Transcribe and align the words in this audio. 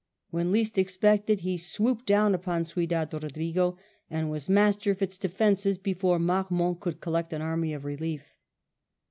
When 0.31 0.51
least 0.51 0.79
expected 0.79 1.41
he 1.41 1.57
swooped 1.57 2.07
down 2.07 2.33
upon 2.33 2.63
Ciudad 2.63 3.11
Eodrigo, 3.11 3.77
and 4.09 4.31
was 4.31 4.49
master 4.49 4.89
of 4.89 5.01
its 5.03 5.15
defences 5.15 5.77
before 5.77 6.17
Marmont 6.17 6.79
could 6.79 7.01
collect 7.01 7.33
an 7.33 7.43
army 7.43 7.71
of 7.71 7.85
relief. 7.85 8.23